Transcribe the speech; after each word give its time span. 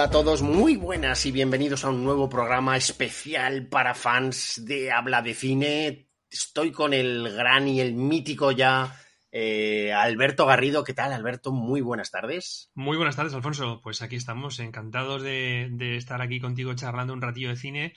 Hola 0.00 0.08
a 0.08 0.12
todos, 0.12 0.40
muy 0.40 0.76
buenas 0.76 1.26
y 1.26 1.30
bienvenidos 1.30 1.84
a 1.84 1.90
un 1.90 2.02
nuevo 2.02 2.26
programa 2.30 2.74
especial 2.74 3.66
para 3.66 3.92
fans 3.92 4.64
de 4.64 4.90
habla 4.90 5.20
de 5.20 5.34
cine. 5.34 6.08
Estoy 6.30 6.72
con 6.72 6.94
el 6.94 7.30
gran 7.34 7.68
y 7.68 7.82
el 7.82 7.92
mítico 7.92 8.50
ya 8.50 8.98
eh, 9.30 9.92
Alberto 9.92 10.46
Garrido. 10.46 10.84
¿Qué 10.84 10.94
tal, 10.94 11.12
Alberto? 11.12 11.52
Muy 11.52 11.82
buenas 11.82 12.10
tardes. 12.10 12.70
Muy 12.74 12.96
buenas 12.96 13.14
tardes, 13.14 13.34
Alfonso. 13.34 13.82
Pues 13.82 14.00
aquí 14.00 14.16
estamos, 14.16 14.58
encantados 14.60 15.20
de, 15.20 15.68
de 15.72 15.98
estar 15.98 16.22
aquí 16.22 16.40
contigo 16.40 16.72
charlando 16.72 17.12
un 17.12 17.20
ratillo 17.20 17.50
de 17.50 17.56
cine 17.56 17.92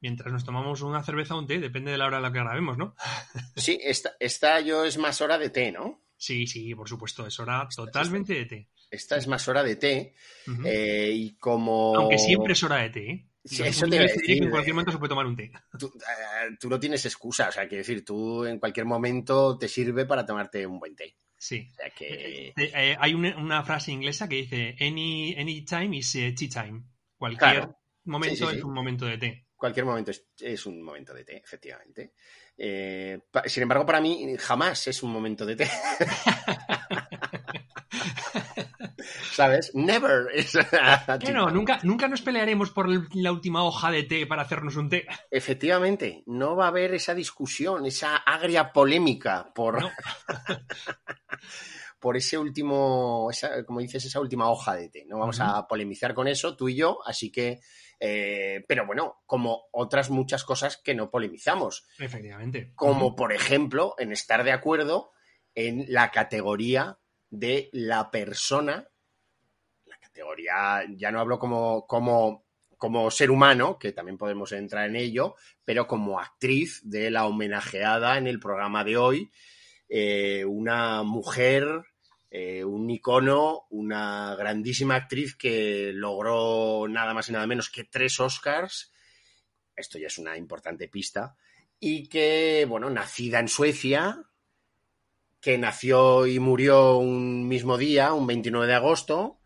mientras 0.00 0.30
nos 0.30 0.44
tomamos 0.44 0.82
una 0.82 1.02
cerveza 1.02 1.34
o 1.34 1.38
un 1.38 1.46
té, 1.46 1.60
depende 1.60 1.90
de 1.90 1.96
la 1.96 2.04
hora 2.08 2.18
a 2.18 2.20
la 2.20 2.30
que 2.30 2.40
grabemos, 2.40 2.76
¿no? 2.76 2.94
Sí, 3.56 3.80
esta, 3.82 4.12
esta 4.20 4.60
yo 4.60 4.84
es 4.84 4.98
más 4.98 5.22
hora 5.22 5.38
de 5.38 5.48
té, 5.48 5.72
¿no? 5.72 6.04
Sí, 6.18 6.46
sí, 6.46 6.74
por 6.74 6.90
supuesto, 6.90 7.26
es 7.26 7.40
hora 7.40 7.66
totalmente 7.74 8.34
de 8.34 8.44
té. 8.44 8.68
Esta 8.90 9.16
es 9.16 9.26
más 9.26 9.46
hora 9.48 9.62
de 9.62 9.76
té. 9.76 10.14
Eh, 10.64 11.10
y 11.12 11.36
como. 11.36 11.94
Aunque 11.96 12.18
siempre 12.18 12.52
es 12.52 12.62
hora 12.62 12.76
de 12.76 12.90
té, 12.90 13.10
¿eh? 13.10 13.24
Sí, 13.44 13.62
eso 13.62 13.86
te 13.88 13.98
decir 13.98 14.22
que 14.24 14.44
en 14.44 14.50
cualquier 14.50 14.70
eh. 14.70 14.74
momento 14.74 14.92
se 14.92 14.98
puede 14.98 15.08
tomar 15.08 15.26
un 15.26 15.36
té. 15.36 15.50
Tú, 15.78 15.92
tú 16.60 16.68
no 16.68 16.78
tienes 16.78 17.04
excusa, 17.06 17.48
o 17.48 17.52
sea, 17.52 17.66
quiero 17.66 17.80
decir, 17.80 18.04
tú 18.04 18.44
en 18.44 18.58
cualquier 18.58 18.84
momento 18.84 19.56
te 19.56 19.68
sirve 19.68 20.04
para 20.04 20.26
tomarte 20.26 20.66
un 20.66 20.78
buen 20.78 20.94
té. 20.94 21.14
Sí. 21.36 21.66
O 21.70 21.74
sea 21.74 21.90
que. 21.90 22.52
Eh, 22.56 22.96
hay 22.98 23.14
una, 23.14 23.36
una 23.38 23.62
frase 23.62 23.92
inglesa 23.92 24.28
que 24.28 24.36
dice 24.36 24.76
any, 24.80 25.34
any 25.38 25.64
time 25.64 25.96
is 25.96 26.12
tea 26.12 26.34
time. 26.34 26.82
Cualquier 27.16 27.52
Claro. 27.52 27.78
momento 28.04 28.36
Sí, 28.36 28.44
sí, 28.44 28.50
sí. 28.50 28.58
es 28.58 28.64
un 28.64 28.74
momento 28.74 29.06
de 29.06 29.18
té. 29.18 29.46
Cualquier 29.56 29.86
momento 29.86 30.10
es, 30.10 30.24
es 30.40 30.66
un 30.66 30.82
momento 30.82 31.12
de 31.14 31.24
té, 31.24 31.36
efectivamente. 31.38 32.12
Eh, 32.56 33.18
sin 33.46 33.62
embargo, 33.62 33.86
para 33.86 34.00
mí 34.00 34.36
jamás 34.38 34.86
es 34.88 35.02
un 35.02 35.12
momento 35.12 35.46
de 35.46 35.56
té. 35.56 35.68
¿Sabes? 39.38 39.72
Never. 39.72 40.26
Bueno, 41.22 41.48
nunca, 41.50 41.78
nunca 41.84 42.08
nos 42.08 42.22
pelearemos 42.22 42.70
por 42.72 42.88
la 43.14 43.30
última 43.30 43.62
hoja 43.62 43.92
de 43.92 44.02
té 44.02 44.26
para 44.26 44.42
hacernos 44.42 44.74
un 44.74 44.88
té. 44.88 45.06
Efectivamente, 45.30 46.24
no 46.26 46.56
va 46.56 46.64
a 46.64 46.68
haber 46.68 46.92
esa 46.94 47.14
discusión, 47.14 47.86
esa 47.86 48.16
agria 48.16 48.72
polémica 48.72 49.52
por, 49.54 49.80
No. 49.80 49.90
por 52.00 52.16
ese 52.16 52.36
último, 52.36 53.28
esa, 53.30 53.64
como 53.64 53.78
dices, 53.78 54.04
esa 54.04 54.18
última 54.18 54.50
hoja 54.50 54.74
de 54.74 54.88
té. 54.88 55.04
No 55.06 55.20
vamos 55.20 55.38
a 55.38 55.68
polemizar 55.68 56.14
con 56.14 56.26
eso, 56.26 56.56
tú 56.56 56.68
y 56.68 56.74
yo, 56.74 56.98
así 57.06 57.30
que, 57.30 57.60
eh, 58.00 58.64
pero 58.66 58.86
bueno, 58.86 59.22
como 59.24 59.66
otras 59.70 60.10
muchas 60.10 60.42
cosas 60.42 60.78
que 60.78 60.96
no 60.96 61.10
polemizamos, 61.10 61.86
Efectivamente. 62.00 62.72
como 62.74 63.14
por 63.14 63.32
ejemplo 63.32 63.94
en 63.98 64.10
estar 64.10 64.42
de 64.42 64.52
acuerdo 64.52 65.12
en 65.54 65.84
la 65.86 66.10
categoría 66.10 66.98
de 67.30 67.68
la 67.72 68.10
persona, 68.10 68.88
ya 70.96 71.10
no 71.10 71.20
hablo 71.20 71.38
como, 71.38 71.86
como, 71.86 72.44
como 72.76 73.10
ser 73.10 73.30
humano, 73.30 73.78
que 73.78 73.92
también 73.92 74.16
podemos 74.16 74.52
entrar 74.52 74.88
en 74.88 74.96
ello, 74.96 75.34
pero 75.64 75.86
como 75.86 76.20
actriz 76.20 76.80
de 76.84 77.10
la 77.10 77.26
homenajeada 77.26 78.18
en 78.18 78.26
el 78.26 78.38
programa 78.38 78.84
de 78.84 78.96
hoy, 78.96 79.30
eh, 79.88 80.44
una 80.44 81.02
mujer, 81.02 81.82
eh, 82.30 82.62
un 82.64 82.88
icono, 82.90 83.66
una 83.70 84.34
grandísima 84.36 84.94
actriz 84.94 85.34
que 85.34 85.92
logró 85.94 86.86
nada 86.88 87.14
más 87.14 87.28
y 87.28 87.32
nada 87.32 87.46
menos 87.46 87.70
que 87.70 87.84
tres 87.84 88.20
Oscars. 88.20 88.92
Esto 89.74 89.98
ya 89.98 90.08
es 90.08 90.18
una 90.18 90.36
importante 90.36 90.88
pista. 90.88 91.36
Y 91.80 92.08
que, 92.08 92.66
bueno, 92.68 92.90
nacida 92.90 93.38
en 93.40 93.48
Suecia, 93.48 94.22
que 95.40 95.56
nació 95.56 96.26
y 96.26 96.38
murió 96.38 96.96
un 96.98 97.46
mismo 97.48 97.78
día, 97.78 98.12
un 98.12 98.26
29 98.26 98.66
de 98.66 98.74
agosto, 98.74 99.37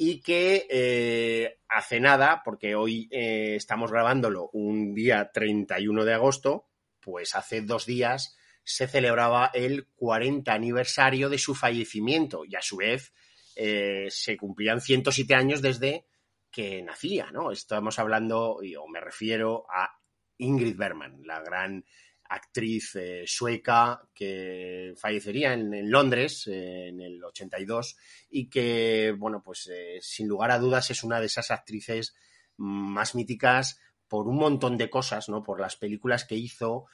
y 0.00 0.22
que 0.22 0.66
eh, 0.70 1.58
hace 1.68 1.98
nada, 1.98 2.42
porque 2.44 2.76
hoy 2.76 3.08
eh, 3.10 3.56
estamos 3.56 3.90
grabándolo 3.90 4.48
un 4.52 4.94
día 4.94 5.32
31 5.32 6.04
de 6.04 6.14
agosto, 6.14 6.68
pues 7.00 7.34
hace 7.34 7.62
dos 7.62 7.84
días 7.84 8.36
se 8.62 8.86
celebraba 8.86 9.50
el 9.52 9.88
40 9.96 10.52
aniversario 10.52 11.28
de 11.28 11.38
su 11.38 11.54
fallecimiento 11.56 12.44
y 12.44 12.54
a 12.54 12.62
su 12.62 12.76
vez 12.76 13.12
eh, 13.56 14.06
se 14.08 14.36
cumplían 14.36 14.80
107 14.80 15.34
años 15.34 15.62
desde 15.62 16.06
que 16.48 16.80
nacía, 16.82 17.32
¿no? 17.32 17.50
Estamos 17.50 17.98
hablando, 17.98 18.60
o 18.60 18.88
me 18.88 19.00
refiero 19.00 19.66
a 19.68 19.98
Ingrid 20.38 20.76
Bergman, 20.76 21.22
la 21.24 21.40
gran 21.40 21.84
actriz 22.28 22.94
eh, 22.96 23.24
sueca 23.26 24.02
que 24.14 24.94
fallecería 24.96 25.54
en, 25.54 25.90
Londres 25.90 26.46
eh, 26.46 26.88
en 26.88 27.00
el 27.00 27.22
82 27.24 27.96
y 28.30 28.48
que, 28.48 29.14
bueno, 29.16 29.42
pues 29.42 29.68
eh, 29.72 29.98
sin 30.00 30.28
lugar 30.28 30.50
a 30.50 30.58
dudas 30.58 30.90
es 30.90 31.02
una 31.02 31.20
de 31.20 31.26
esas 31.26 31.50
actrices 31.50 32.14
más 32.56 33.14
míticas 33.14 33.80
por 34.08 34.26
un 34.28 34.36
montón 34.36 34.76
de 34.78 34.90
cosas, 34.90 35.28
¿no? 35.28 35.42
Por 35.42 35.60
las 35.60 35.76
películas 35.76 36.24
que 36.24 36.34
hizo, 36.34 36.86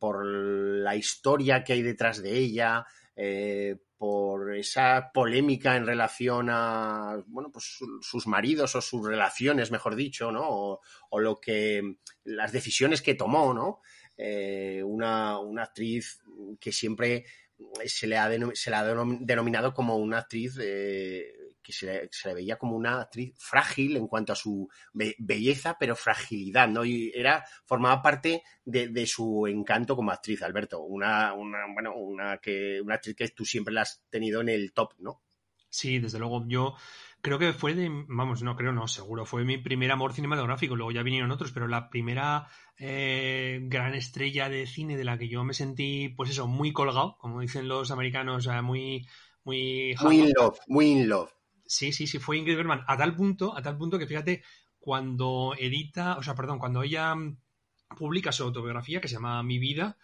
por 0.00 0.24
la 0.24 0.96
historia 0.96 1.62
que 1.62 1.74
hay 1.74 1.82
detrás 1.82 2.22
de 2.22 2.38
ella, 2.38 2.86
por 3.98 4.54
esa 4.56 5.10
polémica 5.12 5.76
en 5.76 5.84
relación 5.84 6.48
a, 6.50 7.22
bueno, 7.26 7.50
pues 7.52 7.64
su- 7.76 8.00
sus 8.00 8.26
maridos 8.26 8.76
o 8.76 8.80
sus 8.80 9.06
relaciones, 9.06 9.70
mejor 9.70 9.94
dicho, 9.96 10.30
¿no? 10.32 10.80
O 11.10 11.20
lo 11.20 11.40
que, 11.40 11.96
las 12.24 12.52
decisiones 12.52 13.02
que 13.02 13.14
tomó, 13.14 13.52
¿no? 13.52 13.80
Eh, 14.18 14.82
una, 14.84 15.38
una 15.38 15.62
actriz 15.62 16.20
que 16.60 16.72
siempre 16.72 17.24
se 17.86 18.06
le 18.06 18.16
ha, 18.18 18.28
se 18.54 18.70
le 18.70 18.76
ha 18.76 18.84
denom- 18.84 19.18
denominado 19.20 19.72
como 19.72 19.96
una 19.96 20.18
actriz 20.18 20.58
eh, 20.60 21.32
que 21.62 21.72
se 21.72 22.08
le, 22.24 22.34
veía 22.34 22.56
como 22.56 22.76
una 22.76 23.00
actriz 23.00 23.34
frágil 23.38 23.96
en 23.96 24.06
cuanto 24.08 24.32
a 24.32 24.36
su 24.36 24.68
be- 24.92 25.14
belleza, 25.18 25.76
pero 25.78 25.94
fragilidad, 25.94 26.68
¿no? 26.68 26.84
Y 26.84 27.12
era, 27.14 27.44
formaba 27.66 28.00
parte 28.02 28.42
de, 28.64 28.88
de 28.88 29.06
su 29.06 29.46
encanto 29.46 29.94
como 29.94 30.10
actriz, 30.10 30.42
Alberto. 30.42 30.80
Una, 30.80 31.34
una, 31.34 31.66
bueno, 31.72 31.94
una, 31.96 32.38
que, 32.38 32.80
una 32.80 32.94
actriz 32.96 33.16
que 33.16 33.28
tú 33.28 33.44
siempre 33.44 33.74
la 33.74 33.82
has 33.82 34.02
tenido 34.10 34.40
en 34.40 34.48
el 34.48 34.72
top, 34.72 34.94
¿no? 34.98 35.22
Sí, 35.68 35.98
desde 35.98 36.18
luego. 36.18 36.44
Yo 36.48 36.74
creo 37.20 37.38
que 37.38 37.52
fue 37.52 37.74
de. 37.74 37.88
Vamos, 38.08 38.42
no 38.42 38.56
creo, 38.56 38.72
no, 38.72 38.88
seguro. 38.88 39.24
Fue 39.24 39.44
mi 39.44 39.58
primer 39.58 39.90
amor 39.90 40.12
cinematográfico. 40.12 40.76
Luego 40.76 40.92
ya 40.92 41.02
vinieron 41.02 41.30
otros, 41.30 41.52
pero 41.52 41.68
la 41.68 41.90
primera 41.90 42.48
eh, 42.78 43.60
gran 43.62 43.94
estrella 43.94 44.48
de 44.48 44.66
cine 44.66 44.96
de 44.96 45.04
la 45.04 45.18
que 45.18 45.28
yo 45.28 45.44
me 45.44 45.54
sentí, 45.54 46.08
pues 46.10 46.30
eso, 46.30 46.46
muy 46.46 46.72
colgado, 46.72 47.16
como 47.18 47.40
dicen 47.40 47.68
los 47.68 47.90
americanos, 47.90 48.46
eh, 48.46 48.62
muy. 48.62 49.06
Muy, 49.44 49.94
Muy 50.02 50.20
in 50.20 50.32
love, 50.38 50.58
muy 50.66 50.90
in 50.90 51.08
love. 51.08 51.30
Sí, 51.64 51.92
sí, 51.92 52.06
sí, 52.06 52.18
fue 52.18 52.36
Ingrid 52.36 52.56
Bergman. 52.56 52.84
A 52.86 52.98
tal 52.98 53.14
punto, 53.14 53.56
a 53.56 53.62
tal 53.62 53.78
punto 53.78 53.98
que 53.98 54.06
fíjate, 54.06 54.42
cuando 54.78 55.54
edita, 55.58 56.18
o 56.18 56.22
sea, 56.22 56.34
perdón, 56.34 56.58
cuando 56.58 56.82
ella 56.82 57.14
mm, 57.14 57.38
publica 57.96 58.30
su 58.30 58.42
autobiografía 58.42 59.00
que 59.00 59.08
se 59.08 59.14
llama 59.14 59.42
Mi 59.42 59.58
vida, 59.58 59.96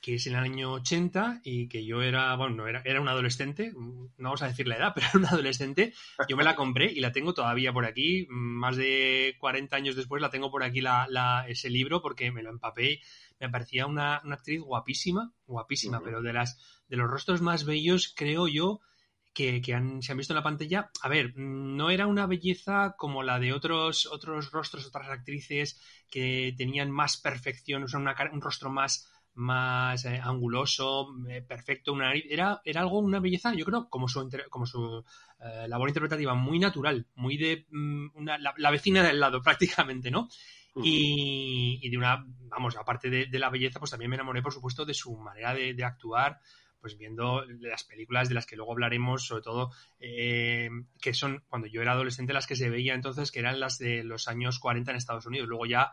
que 0.00 0.14
es 0.14 0.26
en 0.26 0.34
el 0.34 0.40
año 0.44 0.72
80 0.72 1.40
y 1.44 1.68
que 1.68 1.84
yo 1.84 2.02
era, 2.02 2.34
bueno, 2.36 2.56
no 2.56 2.66
era, 2.68 2.82
era 2.84 3.00
un 3.00 3.08
adolescente, 3.08 3.72
mm, 3.74 4.04
no 4.18 4.24
vamos 4.28 4.42
a 4.42 4.48
decir 4.48 4.66
la 4.68 4.76
edad, 4.76 4.92
pero 4.94 5.06
era 5.08 5.18
un 5.18 5.26
adolescente, 5.26 5.92
yo 6.28 6.36
me 6.36 6.44
la 6.44 6.54
compré 6.54 6.90
y 6.92 7.00
la 7.00 7.12
tengo 7.12 7.34
todavía 7.34 7.72
por 7.72 7.84
aquí, 7.84 8.26
más 8.30 8.76
de 8.76 9.36
40 9.38 9.76
años 9.76 9.96
después 9.96 10.22
la 10.22 10.30
tengo 10.30 10.50
por 10.50 10.62
aquí 10.62 10.80
la, 10.80 11.06
la- 11.08 11.46
ese 11.48 11.70
libro 11.70 12.00
porque 12.02 12.30
me 12.30 12.42
lo 12.42 12.50
empapé 12.50 13.00
me 13.40 13.48
parecía 13.50 13.86
una, 13.86 14.20
una 14.24 14.34
actriz 14.36 14.60
guapísima, 14.60 15.32
guapísima, 15.46 15.98
Ujú. 15.98 16.04
pero 16.06 16.22
de 16.22 16.32
las 16.32 16.58
de 16.88 16.96
los 16.96 17.08
rostros 17.10 17.40
más 17.40 17.64
bellos, 17.64 18.12
creo 18.16 18.48
yo, 18.48 18.80
que, 19.34 19.60
que 19.60 19.74
han- 19.74 20.02
se 20.02 20.12
han 20.12 20.18
visto 20.18 20.32
en 20.32 20.36
la 20.36 20.42
pantalla. 20.42 20.90
A 21.02 21.08
ver, 21.08 21.32
mm, 21.36 21.76
no 21.76 21.90
era 21.90 22.06
una 22.06 22.26
belleza 22.26 22.94
como 22.98 23.22
la 23.22 23.38
de 23.38 23.52
otros, 23.52 24.06
otros 24.06 24.50
rostros, 24.50 24.86
otras 24.86 25.08
actrices 25.08 25.80
que 26.10 26.54
tenían 26.56 26.90
más 26.90 27.16
perfección, 27.18 27.84
o 27.84 27.88
sea, 27.88 28.00
una 28.00 28.16
un 28.32 28.40
rostro 28.40 28.70
más, 28.70 29.08
más 29.38 30.04
eh, 30.04 30.20
anguloso, 30.22 31.14
eh, 31.28 31.42
perfecto, 31.42 31.92
una 31.92 32.12
era, 32.12 32.60
era 32.64 32.80
algo, 32.80 32.98
una 32.98 33.20
belleza, 33.20 33.54
yo 33.54 33.64
creo, 33.64 33.88
como 33.88 34.08
su, 34.08 34.28
como 34.50 34.66
su 34.66 35.04
labor 35.68 35.88
interpretativa, 35.88 36.34
muy 36.34 36.58
natural, 36.58 37.06
muy 37.14 37.36
de 37.36 37.66
mm, 37.70 38.08
una, 38.14 38.38
la, 38.38 38.70
vecina 38.70 39.02
del 39.02 39.20
lado 39.20 39.40
prácticamente, 39.42 40.10
¿no? 40.10 40.28
Y, 40.82 41.88
de 41.88 41.96
una, 41.96 42.24
vamos, 42.48 42.76
aparte 42.76 43.10
de, 43.10 43.38
la 43.38 43.50
belleza, 43.50 43.78
pues 43.78 43.90
también 43.90 44.10
me 44.10 44.16
enamoré, 44.16 44.42
por 44.42 44.52
supuesto, 44.52 44.84
de 44.84 44.94
su 44.94 45.16
manera 45.16 45.54
de, 45.54 45.84
actuar, 45.84 46.40
pues 46.80 46.96
viendo 46.96 47.44
las 47.60 47.84
películas 47.84 48.28
de 48.28 48.34
las 48.34 48.46
que 48.46 48.56
luego 48.56 48.72
hablaremos, 48.72 49.26
sobre 49.26 49.42
todo, 49.42 49.70
eh, 49.98 50.70
que 51.00 51.14
son 51.14 51.42
cuando 51.48 51.66
yo 51.66 51.82
era 51.82 51.92
adolescente 51.92 52.32
las 52.32 52.46
que 52.46 52.54
se 52.54 52.70
veía 52.70 52.94
entonces, 52.94 53.32
que 53.32 53.40
eran 53.40 53.58
las 53.58 53.78
de 53.78 54.04
los 54.04 54.28
años 54.28 54.60
40 54.60 54.90
en 54.90 54.96
Estados 54.96 55.26
Unidos. 55.26 55.48
Luego 55.48 55.66
ya, 55.66 55.92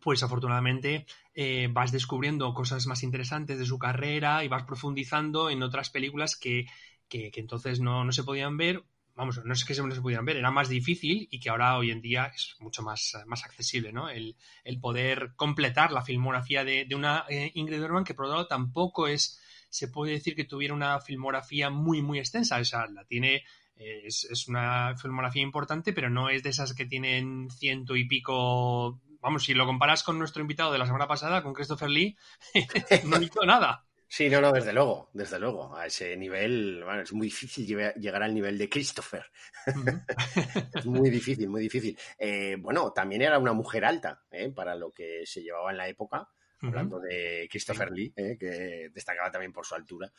pues 0.00 0.22
afortunadamente, 0.22 1.06
eh, 1.34 1.68
vas 1.70 1.92
descubriendo 1.92 2.52
cosas 2.54 2.86
más 2.86 3.02
interesantes 3.02 3.58
de 3.58 3.66
su 3.66 3.78
carrera 3.78 4.44
y 4.44 4.48
vas 4.48 4.64
profundizando 4.64 5.50
en 5.50 5.62
otras 5.62 5.90
películas 5.90 6.36
que, 6.36 6.66
que, 7.08 7.30
entonces 7.34 7.80
no, 7.80 8.04
no 8.04 8.12
se 8.12 8.24
podían 8.24 8.56
ver 8.56 8.84
vamos, 9.18 9.44
no 9.44 9.52
es 9.52 9.64
que 9.64 9.74
no 9.74 9.92
se 9.92 10.00
pudieran 10.00 10.24
ver, 10.24 10.36
era 10.36 10.52
más 10.52 10.68
difícil 10.68 11.26
y 11.28 11.40
que 11.40 11.50
ahora 11.50 11.76
hoy 11.76 11.90
en 11.90 12.00
día 12.00 12.30
es 12.32 12.54
mucho 12.60 12.82
más, 12.82 13.18
más 13.26 13.44
accesible, 13.44 13.92
¿no? 13.92 14.08
El, 14.08 14.36
poder 14.80 15.32
completar 15.34 15.90
la 15.90 16.02
filmografía 16.02 16.64
de, 16.64 16.86
una 16.94 17.24
eh, 17.28 17.50
Ingrid 17.54 17.80
Bergman 17.80 18.04
que 18.04 18.14
por 18.14 18.26
otro 18.26 18.36
lado 18.36 18.46
tampoco 18.46 19.08
es, 19.08 19.40
se 19.68 19.88
puede 19.88 20.12
decir 20.12 20.36
que 20.36 20.44
tuviera 20.44 20.72
una 20.72 21.00
filmografía 21.00 21.68
muy, 21.68 22.00
muy 22.00 22.20
extensa, 22.20 22.60
o 22.60 22.64
sea, 22.64 22.86
la 22.86 23.04
tiene, 23.06 23.42
eh, 23.74 24.02
es, 24.04 24.46
una 24.46 24.96
filmografía 24.96 25.42
importante, 25.42 25.92
pero 25.92 26.08
no 26.08 26.30
es 26.30 26.44
de 26.44 26.50
esas 26.50 26.72
que 26.72 26.86
tienen 26.86 27.50
ciento 27.50 27.96
y 27.96 28.06
pico, 28.06 29.00
vamos, 29.28 29.44
si 29.44 29.52
lo 29.52 29.66
comparas 29.66 30.02
con 30.02 30.18
nuestro 30.18 30.40
invitado 30.40 30.72
de 30.72 30.78
la 30.78 30.86
semana 30.86 31.06
pasada, 31.06 31.42
con 31.42 31.52
Christopher 31.52 31.90
Lee, 31.90 32.16
no 33.04 33.20
hizo 33.20 33.44
nada. 33.44 33.84
Sí, 34.10 34.30
no, 34.30 34.40
no, 34.40 34.52
desde 34.52 34.72
luego, 34.72 35.10
desde 35.12 35.38
luego. 35.38 35.76
A 35.76 35.84
ese 35.84 36.16
nivel, 36.16 36.82
bueno, 36.82 37.02
es 37.02 37.12
muy 37.12 37.26
difícil 37.26 37.66
llegar 37.66 38.22
al 38.22 38.32
nivel 38.32 38.56
de 38.56 38.70
Christopher. 38.70 39.26
es 40.74 40.86
muy 40.86 41.10
difícil, 41.10 41.46
muy 41.50 41.60
difícil. 41.60 41.98
Eh, 42.18 42.56
bueno, 42.58 42.90
también 42.90 43.20
era 43.20 43.38
una 43.38 43.52
mujer 43.52 43.84
alta, 43.84 44.22
¿eh? 44.30 44.50
para 44.50 44.74
lo 44.74 44.92
que 44.92 45.26
se 45.26 45.42
llevaba 45.42 45.72
en 45.72 45.76
la 45.76 45.88
época. 45.88 46.26
Hablando 46.60 46.98
de 46.98 47.46
Christopher 47.48 47.92
Lee, 47.92 48.12
¿eh? 48.16 48.36
que 48.40 48.88
destacaba 48.92 49.30
también 49.30 49.52
por 49.52 49.64
su 49.64 49.76
altura. 49.76 50.10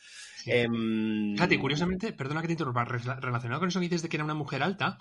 Em, 0.46 1.34
Fíjate, 1.34 1.58
curiosamente, 1.58 2.14
perdona 2.14 2.40
que 2.40 2.46
te 2.46 2.52
interrumpa, 2.54 2.84
relacionado 2.84 3.58
con 3.58 3.68
eso 3.68 3.78
que 3.78 3.86
dices 3.86 4.02
de 4.02 4.08
que 4.08 4.16
era 4.16 4.24
una 4.24 4.32
mujer 4.32 4.62
alta, 4.62 4.96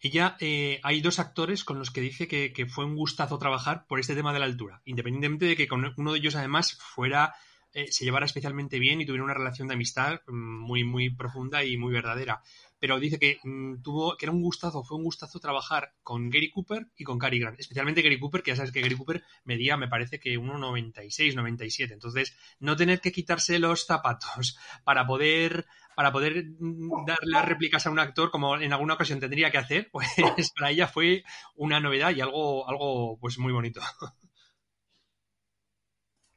ella, 0.00 0.36
hay 0.82 1.00
dos 1.00 1.18
actores 1.18 1.64
con 1.64 1.78
los 1.78 1.90
que 1.90 2.00
dice 2.00 2.28
que, 2.28 2.52
que, 2.52 2.66
fue 2.66 2.84
un 2.84 2.94
gustazo 2.94 3.38
trabajar 3.38 3.86
por 3.86 4.00
este 4.00 4.14
tema 4.14 4.32
de 4.32 4.38
la 4.38 4.44
altura, 4.44 4.82
independientemente 4.84 5.46
de 5.46 5.56
que 5.56 5.66
con 5.66 5.94
uno 5.96 6.12
de 6.12 6.18
ellos 6.18 6.36
además 6.36 6.74
fuera 6.74 7.34
eh, 7.74 7.90
se 7.90 8.04
llevara 8.04 8.24
especialmente 8.24 8.78
bien 8.78 9.00
y 9.00 9.04
tuviera 9.04 9.24
una 9.24 9.34
relación 9.34 9.66
de 9.66 9.74
amistad 9.74 10.20
mm, 10.28 10.60
muy, 10.60 10.84
muy 10.84 11.10
profunda 11.10 11.64
y 11.64 11.76
muy 11.76 11.92
verdadera. 11.92 12.40
Pero 12.78 13.00
dice 13.00 13.18
que 13.18 13.38
mm, 13.42 13.82
tuvo, 13.82 14.16
que 14.16 14.26
era 14.26 14.32
un 14.32 14.40
gustazo, 14.40 14.84
fue 14.84 14.96
un 14.96 15.02
gustazo 15.02 15.40
trabajar 15.40 15.92
con 16.04 16.30
Gary 16.30 16.50
Cooper 16.50 16.86
y 16.96 17.02
con 17.02 17.18
Cary 17.18 17.40
Grant. 17.40 17.58
Especialmente 17.58 18.02
Gary 18.02 18.20
Cooper, 18.20 18.44
que 18.44 18.52
ya 18.52 18.56
sabes 18.56 18.70
que 18.70 18.80
Gary 18.80 18.94
Cooper 18.94 19.24
medía, 19.42 19.76
me 19.76 19.88
parece 19.88 20.20
que 20.20 20.38
1,96, 20.38 21.34
97. 21.34 21.94
Entonces, 21.94 22.36
no 22.60 22.76
tener 22.76 23.00
que 23.00 23.10
quitarse 23.10 23.58
los 23.58 23.86
zapatos 23.86 24.56
para 24.84 25.04
poder 25.04 25.66
para 25.94 26.12
poder 26.12 26.44
mm, 26.58 27.06
darle 27.06 27.42
réplicas 27.42 27.86
a 27.86 27.90
un 27.90 27.98
actor 27.98 28.30
como 28.30 28.56
en 28.56 28.72
alguna 28.72 28.94
ocasión 28.94 29.20
tendría 29.20 29.50
que 29.50 29.58
hacer, 29.58 29.88
pues 29.90 30.08
para 30.56 30.70
ella 30.70 30.86
fue 30.86 31.24
una 31.54 31.80
novedad 31.80 32.14
y 32.14 32.20
algo, 32.20 32.68
algo 32.68 33.18
pues 33.18 33.38
muy 33.38 33.52
bonito. 33.52 33.80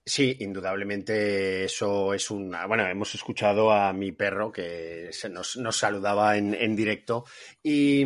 Sí, 0.10 0.38
indudablemente 0.40 1.66
eso 1.66 2.14
es 2.14 2.32
una... 2.32 2.66
Bueno, 2.66 2.88
hemos 2.88 3.14
escuchado 3.14 3.74
a 3.74 3.92
mi 3.92 4.14
perro 4.14 4.54
que 4.54 5.10
se 5.12 5.28
nos, 5.28 5.60
saludaba 5.72 6.38
en, 6.38 6.76
directo 6.78 7.26
y, 7.62 8.06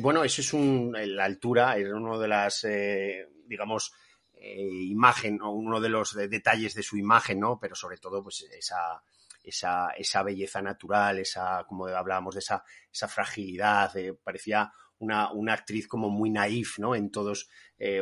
bueno, 0.00 0.24
eso 0.24 0.40
es 0.40 0.52
un... 0.52 0.96
La 1.14 1.26
altura 1.26 1.78
es 1.78 1.86
uno 1.92 2.18
de 2.18 2.26
las, 2.26 2.64
eh, 2.64 3.28
digamos, 3.46 3.92
eh, 4.32 4.68
imagen 4.88 5.40
o 5.40 5.52
uno 5.52 5.80
de 5.80 5.88
los 5.88 6.14
detalles 6.14 6.74
de 6.74 6.82
su 6.82 6.96
imagen, 6.96 7.38
¿no? 7.38 7.60
Pero 7.60 7.76
sobre 7.76 7.98
todo, 7.98 8.20
pues 8.20 8.44
esa, 8.50 9.00
esa, 9.42 9.90
esa 9.90 10.22
belleza 10.22 10.62
natural, 10.62 11.18
esa, 11.18 11.64
como 11.66 11.86
hablábamos, 11.86 12.34
de 12.34 12.40
esa, 12.40 12.64
esa 12.92 13.08
fragilidad, 13.08 13.96
eh, 13.96 14.14
parecía 14.14 14.72
una, 14.98 15.32
una, 15.32 15.54
actriz 15.54 15.86
como 15.86 16.10
muy 16.10 16.30
naif, 16.30 16.78
¿no? 16.78 16.94
En 16.94 17.10
todos, 17.10 17.48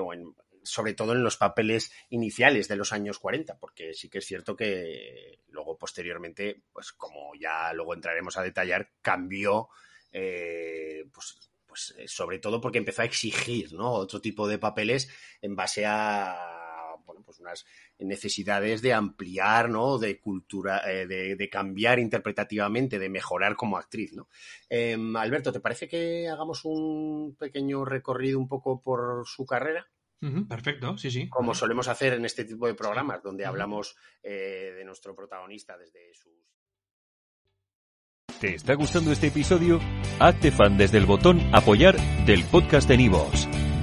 o 0.00 0.12
en, 0.14 0.34
sobre 0.66 0.94
todo 0.94 1.12
en 1.12 1.22
los 1.22 1.36
papeles 1.36 1.92
iniciales 2.10 2.68
de 2.68 2.76
los 2.76 2.92
años 2.92 3.18
40, 3.18 3.58
porque 3.58 3.94
sí 3.94 4.08
que 4.08 4.18
es 4.18 4.26
cierto 4.26 4.56
que 4.56 5.40
luego 5.48 5.78
posteriormente, 5.78 6.64
pues 6.72 6.92
como 6.92 7.32
ya 7.38 7.72
luego 7.72 7.94
entraremos 7.94 8.36
a 8.36 8.42
detallar, 8.42 8.90
cambió, 9.00 9.68
eh, 10.12 11.04
pues, 11.12 11.50
pues 11.66 11.94
eh, 11.98 12.08
sobre 12.08 12.38
todo 12.38 12.60
porque 12.60 12.78
empezó 12.78 13.02
a 13.02 13.06
exigir 13.06 13.72
¿no? 13.72 13.92
otro 13.92 14.20
tipo 14.20 14.48
de 14.48 14.58
papeles 14.58 15.08
en 15.40 15.54
base 15.54 15.86
a 15.86 16.56
bueno, 17.06 17.23
pues 17.25 17.41
unas 17.41 17.64
necesidades 17.99 18.82
de 18.82 18.93
ampliar, 18.93 19.70
¿no? 19.70 19.99
De 19.99 20.20
cultura, 20.20 20.82
eh, 20.91 21.06
de, 21.06 21.49
cambiar 21.49 21.99
interpretativamente, 21.99 22.99
de 22.99 23.08
mejorar 23.08 23.56
como 23.56 23.79
actriz, 23.79 24.12
¿no? 24.12 24.29
Em, 24.69 25.17
Alberto, 25.17 25.53
¿te 25.53 25.61
parece 25.61 25.88
que 25.88 26.29
hagamos 26.29 26.64
un 26.64 27.37
pequeño 27.38 27.85
recorrido 27.85 28.38
un 28.38 28.49
poco 28.49 28.82
por 28.82 29.26
su 29.26 29.47
carrera? 29.47 29.87
perfecto, 30.49 30.97
sí, 30.99 31.11
sí. 31.11 31.29
Como 31.29 31.55
solemos 31.55 31.88
hacer 31.88 32.14
en 32.14 32.25
este 32.25 32.44
tipo 32.44 32.67
de 32.67 32.75
programas, 32.75 33.23
donde 33.23 33.47
hablamos 33.47 33.97
eh, 34.23 34.73
de 34.76 34.85
nuestro 34.85 35.14
protagonista 35.14 35.76
desde 35.79 36.12
sus... 36.14 36.32
¿Te 38.41 38.55
está 38.55 38.75
gustando 38.75 39.12
este 39.12 39.29
episodio? 39.29 39.81
Hazte 40.19 40.50
fan 40.50 40.76
desde 40.76 40.99
el 40.99 41.06
botón 41.06 41.41
apoyar 41.55 41.97
del 42.26 42.44
podcast 42.44 42.88
de 42.88 42.97
Nivos. 42.97 43.49